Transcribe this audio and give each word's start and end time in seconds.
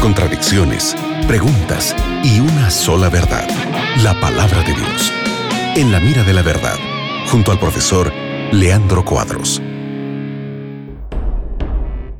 contradicciones, 0.00 0.94
preguntas 1.26 1.96
y 2.22 2.40
una 2.40 2.70
sola 2.70 3.08
verdad, 3.08 3.48
la 4.02 4.12
palabra 4.20 4.58
de 4.62 4.74
Dios. 4.74 5.12
En 5.74 5.90
la 5.90 6.00
mira 6.00 6.22
de 6.22 6.34
la 6.34 6.42
verdad, 6.42 6.76
junto 7.30 7.50
al 7.50 7.58
profesor 7.58 8.12
Leandro 8.52 9.02
Cuadros. 9.06 9.62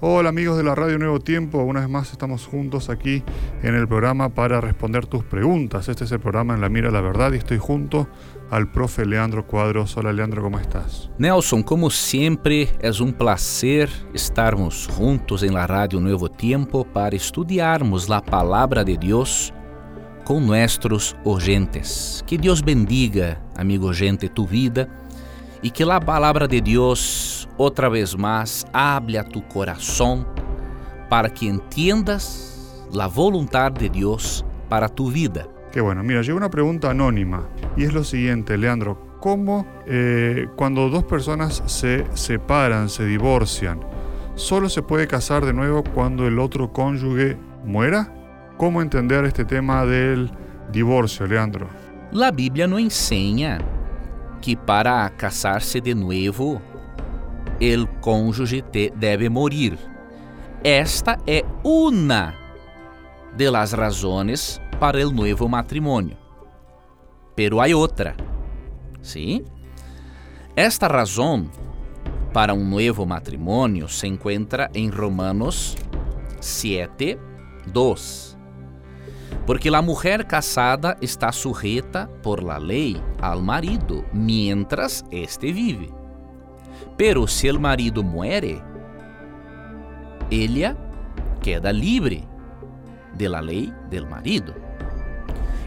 Hola 0.01 0.31
amigos 0.31 0.57
de 0.57 0.65
la 0.65 0.75
Radio 0.75 0.99
Nuevo 0.99 1.21
Tiempo, 1.21 1.59
una 1.59 1.81
vez 1.81 1.89
más 1.91 2.13
estamos 2.13 2.47
juntos 2.47 2.89
aquí 2.89 3.23
en 3.63 3.75
el 3.75 3.87
programa 3.87 4.31
para 4.31 4.63
responder 4.63 5.05
tus 5.05 5.23
preguntas. 5.23 5.91
Este 5.91 6.05
es 6.05 6.13
el 6.13 6.21
programa 6.21 6.55
En 6.55 6.63
la 6.63 6.71
Mira 6.71 6.87
de 6.89 6.95
la 6.95 7.03
Verdad 7.03 7.35
y 7.35 7.37
estoy 7.37 7.59
junto 7.59 8.09
al 8.53 8.71
profe 8.71 9.07
Leandro 9.07 9.47
Cuadros. 9.47 9.97
Hola 9.97 10.13
Leandro, 10.13 10.43
¿cómo 10.43 10.59
estás? 10.59 11.11
Nelson, 11.17 11.63
como 11.63 11.89
siempre, 11.89 12.69
es 12.83 13.01
un 13.01 13.11
placer 13.11 13.89
estarmos 14.13 14.87
juntos 14.95 15.43
en 15.43 15.55
la 15.55 15.67
Radio 15.67 15.99
Nuevo 16.01 16.29
Tiempo 16.29 16.85
para 16.85 17.17
estudiarmos 17.17 18.11
la 18.11 18.21
palabra 18.21 18.85
de 18.85 18.99
Dios 18.99 19.55
con 20.25 20.47
nuestros 20.47 21.17
oyentes. 21.25 22.23
Que 22.27 22.37
Dios 22.37 22.63
bendiga, 22.63 23.41
amigo 23.57 23.89
oyente, 23.89 24.29
tu 24.29 24.47
vida 24.47 24.87
y 25.63 25.71
que 25.71 25.87
la 25.87 25.99
palabra 25.99 26.47
de 26.47 26.61
Dios 26.61 27.49
outra 27.57 27.89
vez 27.89 28.15
mais, 28.15 28.67
hable 28.71 29.19
a 29.19 29.25
tu 29.25 29.41
coração 29.49 30.27
para 31.09 31.31
que 31.31 31.49
entiendas 31.49 32.85
a 33.01 33.07
vontade 33.07 33.89
de 33.89 34.01
Deus 34.01 34.45
para 34.69 34.91
tu 34.91 35.11
vida. 35.11 35.49
Qué 35.73 35.81
bueno. 35.81 36.03
Mira, 36.03 36.21
llegó 36.21 36.37
una 36.37 36.51
pregunta 36.51 36.91
anónima 36.91 37.49
y 37.77 37.85
es 37.85 37.95
lo 37.95 38.05
siguiente, 38.05 38.59
Leandro. 38.59 39.17
¿Cómo 39.21 39.67
eh, 39.87 40.47
cuando 40.55 40.91
dos 40.91 41.05
personas 41.05 41.63
se 41.67 42.05
separan, 42.15 42.91
se 42.91 43.07
divorcian, 43.07 43.81
solo 44.35 44.69
se 44.69 44.83
puede 44.83 45.07
casar 45.07 45.47
de 45.47 45.55
nuevo 45.55 45.83
cuando 45.83 46.27
el 46.27 46.39
otro 46.39 46.73
cónyuge 46.73 47.39
muera? 47.65 48.13
¿Cómo 48.59 48.83
entender 48.83 49.25
este 49.25 49.47
tema 49.47 49.87
del 49.87 50.31
divorcio, 50.71 51.27
Leandro? 51.27 51.69
La 52.13 52.31
Bíblia 52.31 52.67
não 52.67 52.79
enseña 52.79 53.59
que 54.43 54.55
para 54.55 55.09
casar-se 55.17 55.81
de 55.81 55.95
novo 55.95 56.61
el 57.59 57.89
cônjuge 58.03 58.63
deve 58.95 59.31
morir. 59.31 59.79
Esta 60.63 61.19
é 61.27 61.43
uma 61.65 62.35
de 63.35 63.51
las 63.51 63.73
razones 63.73 64.62
para 64.83 65.01
el 65.01 65.15
nuevo 65.15 65.49
matrimonio. 65.49 66.17
Pero 67.37 67.61
hay 67.61 67.73
outra. 67.73 68.17
¿Sí? 69.01 69.45
Esta 70.57 70.89
razão 70.89 71.49
para 72.33 72.53
um 72.53 72.69
novo 72.69 73.07
matrimônio 73.07 73.87
se 73.87 74.09
encontra 74.09 74.69
em 74.75 74.91
Romanos 74.91 75.77
7, 76.41 77.17
2. 77.73 78.37
Porque 79.47 79.69
a 79.69 79.81
mulher 79.81 80.27
casada 80.27 80.97
está 81.01 81.31
sujeta 81.31 82.09
por 82.21 82.43
la 82.43 82.59
lei 82.59 83.01
al 83.21 83.41
marido, 83.41 84.05
mientras 84.13 85.05
este 85.13 85.53
vive. 85.53 85.91
Pero 86.97 87.29
se 87.29 87.53
o 87.53 87.61
marido 87.61 88.03
muere, 88.03 88.61
ella 90.29 90.77
queda 91.41 91.73
libre 91.73 92.32
de 93.23 93.29
la 93.29 93.41
lei 93.41 93.73
del 93.89 94.07
marido. 94.07 94.55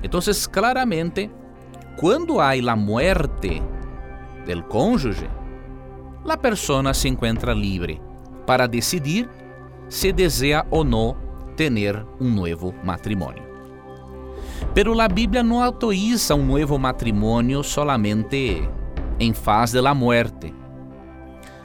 Entonces, 0.02 0.48
claramente, 0.48 1.31
quando 1.98 2.42
há 2.42 2.52
a 2.52 2.75
muerte 2.75 3.61
del 4.45 4.64
cônjuge, 4.66 5.28
la 6.23 6.38
persona 6.38 6.94
se 6.94 7.08
encuentra 7.08 7.53
livre 7.53 8.02
para 8.45 8.67
decidir 8.67 9.30
se 9.88 10.11
deseja 10.11 10.66
ou 10.70 10.83
não 10.83 11.16
ter 11.56 12.06
um 12.20 12.30
novo 12.30 12.73
matrimônio. 12.83 13.44
Pero 14.73 14.94
la 14.94 15.08
Bíblia 15.08 15.42
não 15.42 15.61
autoriza 15.61 16.36
um 16.36 16.45
novo 16.45 16.78
matrimônio 16.78 17.64
solamente 17.64 18.67
em 19.20 19.33
faz 19.33 19.72
de 19.72 19.82
la 19.82 19.93
muerte. 19.93 20.54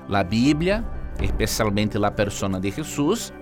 La 0.09 0.23
Bíblia, 0.23 0.85
especialmente 1.21 1.99
la 1.99 2.15
persona 2.15 2.61
de 2.61 2.71
Jesus, 2.71 3.33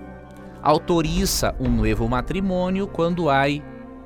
autoriza 0.61 1.55
um 1.59 1.69
novo 1.69 2.07
matrimônio 2.07 2.87
quando 2.87 3.29
há 3.29 3.45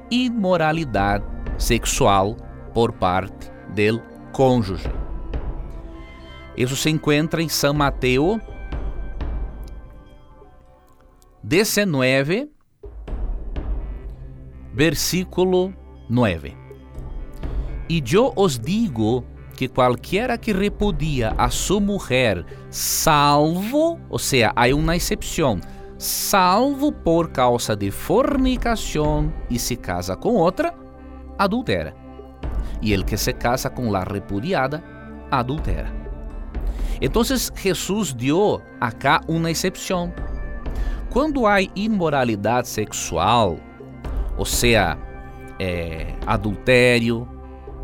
imoralidade 0.09 1.25
sexual 1.58 2.36
por 2.74 2.91
parte 2.94 3.52
del 3.74 4.02
cônjuge. 4.31 4.90
Isso 6.56 6.75
se 6.75 6.90
encontra 6.90 7.42
em 7.42 7.50
São 7.50 7.74
Mateus 7.74 8.40
19, 11.44 12.50
versículo 14.74 15.74
9. 16.09 16.56
E 17.90 18.03
eu 18.12 18.31
os 18.36 18.58
digo 18.58 19.25
que 19.56 19.68
qualquer 19.68 20.38
que 20.38 20.53
repudia 20.53 21.34
a 21.38 21.50
sua 21.50 21.80
mulher, 21.80 22.46
salvo, 22.69 24.00
ou 24.09 24.18
seja, 24.18 24.53
há 24.56 24.74
uma 24.74 24.96
exceção, 24.96 25.59
salvo 26.03 26.91
por 26.91 27.30
causa 27.31 27.75
de 27.78 27.90
fornicação 27.90 29.34
e 29.50 29.58
se 29.58 29.78
casa 29.78 30.18
com 30.18 30.36
outra, 30.36 30.75
adultera. 31.38 31.96
E 32.81 32.91
el 32.91 33.06
que 33.06 33.16
se 33.16 33.31
casa 33.31 33.69
com 33.69 33.90
la 33.90 34.03
repudiada, 34.03 34.84
adultera. 35.31 35.90
Então, 37.02 37.24
Jesus 37.24 38.13
deu 38.13 38.62
acá 38.81 39.22
uma 39.30 39.50
exceção. 39.50 40.13
Quando 41.09 41.47
há 41.47 41.62
imoralidade 41.62 42.68
sexual, 42.68 43.58
ou 44.38 44.46
seja, 44.46 44.97
é, 45.58 46.13
adultério, 46.28 47.25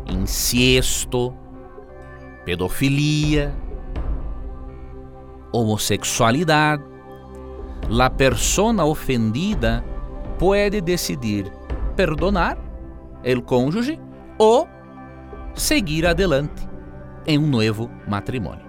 incesto, 0.06 1.34
pedofilia, 2.44 3.54
homossexualidade, 5.52 6.89
a 7.98 8.10
persona 8.10 8.84
ofendida 8.84 9.84
pode 10.38 10.80
decidir 10.80 11.50
perdonar 11.96 12.56
o 13.24 13.42
cônjuge 13.42 13.98
ou 14.38 14.68
seguir 15.54 16.06
adelante 16.06 16.68
em 17.26 17.38
um 17.38 17.46
novo 17.46 17.90
matrimônio. 18.06 18.64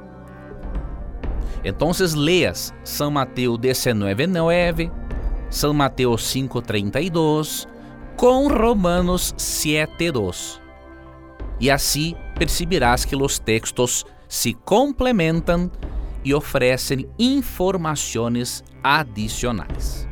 Então, 1.64 1.92
leas 2.16 2.74
São 2.84 3.12
Mateus 3.12 3.60
19:9, 3.60 4.92
São 5.50 5.74
Mateus 5.74 6.24
5:32 6.24 7.68
com 8.18 8.48
Romanos 8.48 9.34
7:2. 9.38 10.60
E 11.60 11.70
assim 11.70 12.16
percibirás 12.38 13.06
que 13.06 13.16
os 13.16 13.38
textos 13.38 14.04
se 14.28 14.54
complementam 14.54 15.70
e 16.24 16.34
oferecem 16.34 17.08
informações 17.18 18.64
adicionais. 18.84 20.08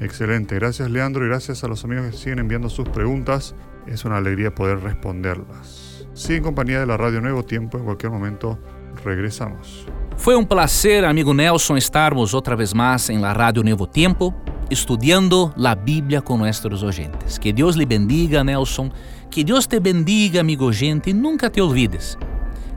Excelente, 0.00 0.54
gracias 0.54 0.90
Leandro 0.90 1.24
y 1.24 1.28
gracias 1.28 1.62
a 1.62 1.68
los 1.68 1.84
amigos 1.84 2.10
que 2.10 2.16
siguen 2.16 2.38
enviando 2.38 2.68
sus 2.68 2.88
preguntas. 2.88 3.54
Es 3.86 4.04
una 4.04 4.16
alegría 4.16 4.54
poder 4.54 4.80
responderlas. 4.80 6.06
Sigue 6.14 6.36
en 6.36 6.42
compañía 6.42 6.80
de 6.80 6.86
la 6.86 6.96
Radio 6.96 7.20
Nuevo 7.20 7.44
Tiempo, 7.44 7.78
en 7.78 7.84
cualquier 7.84 8.12
momento 8.12 8.58
regresamos. 9.04 9.86
Foi 10.16 10.36
um 10.36 10.44
prazer, 10.44 11.04
amigo 11.04 11.32
Nelson, 11.32 11.76
estarmos 11.76 12.34
outra 12.34 12.54
vez 12.54 12.74
mais 12.74 13.08
em 13.08 13.18
la 13.18 13.32
Radio 13.32 13.62
Nuevo 13.62 13.86
Tiempo, 13.86 14.34
estudando 14.70 15.52
a 15.56 15.74
Bíblia 15.74 16.20
com 16.20 16.36
nossos 16.36 16.82
oyentes. 16.82 17.38
Que 17.38 17.52
Deus 17.52 17.74
lhe 17.74 17.86
bendiga, 17.86 18.44
Nelson. 18.44 18.90
Que 19.30 19.44
Deus 19.44 19.66
te 19.66 19.80
bendiga, 19.80 20.40
amigo 20.40 20.70
gente, 20.72 21.10
e 21.10 21.14
nunca 21.14 21.48
te 21.48 21.62
olvides 21.62 22.18